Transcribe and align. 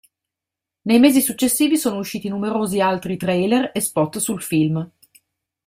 Nei 0.81 0.97
mesi 0.97 1.21
successivi 1.21 1.77
sono 1.77 1.99
usciti 1.99 2.27
numerosi 2.27 2.81
altri 2.81 3.17
trailer 3.17 3.69
e 3.71 3.81
spot 3.81 4.17
sul 4.17 4.41
film. 4.41 4.89